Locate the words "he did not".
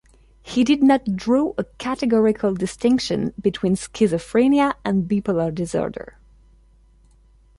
0.41-1.15